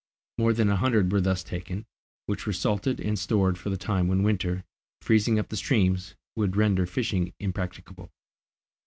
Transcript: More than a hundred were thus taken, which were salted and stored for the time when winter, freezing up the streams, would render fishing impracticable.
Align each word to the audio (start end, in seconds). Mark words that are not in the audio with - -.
More 0.39 0.51
than 0.51 0.67
a 0.67 0.77
hundred 0.77 1.11
were 1.11 1.21
thus 1.21 1.43
taken, 1.43 1.85
which 2.25 2.47
were 2.47 2.53
salted 2.53 2.99
and 2.99 3.19
stored 3.19 3.59
for 3.59 3.69
the 3.69 3.77
time 3.77 4.07
when 4.07 4.23
winter, 4.23 4.63
freezing 4.99 5.37
up 5.37 5.49
the 5.49 5.55
streams, 5.57 6.15
would 6.35 6.55
render 6.57 6.87
fishing 6.87 7.33
impracticable. 7.39 8.09